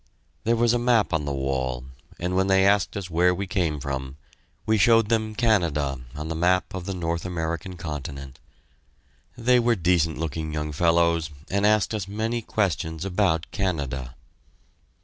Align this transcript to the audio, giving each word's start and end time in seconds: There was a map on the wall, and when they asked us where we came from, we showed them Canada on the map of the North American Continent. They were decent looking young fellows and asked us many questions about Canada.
There 0.45 0.55
was 0.55 0.73
a 0.73 0.79
map 0.79 1.13
on 1.13 1.25
the 1.25 1.31
wall, 1.31 1.83
and 2.17 2.35
when 2.35 2.47
they 2.47 2.65
asked 2.65 2.97
us 2.97 3.11
where 3.11 3.35
we 3.35 3.45
came 3.45 3.79
from, 3.79 4.17
we 4.65 4.79
showed 4.79 5.09
them 5.09 5.35
Canada 5.35 5.99
on 6.15 6.27
the 6.27 6.33
map 6.33 6.73
of 6.73 6.87
the 6.87 6.95
North 6.95 7.23
American 7.23 7.77
Continent. 7.77 8.39
They 9.37 9.59
were 9.59 9.75
decent 9.75 10.17
looking 10.17 10.51
young 10.53 10.71
fellows 10.71 11.29
and 11.51 11.67
asked 11.67 11.93
us 11.93 12.07
many 12.07 12.41
questions 12.41 13.05
about 13.05 13.45
Canada. 13.51 14.15